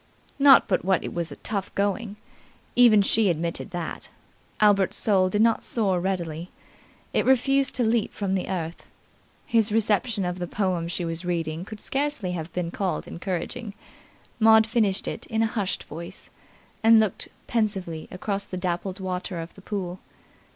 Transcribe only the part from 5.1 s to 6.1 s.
did not soar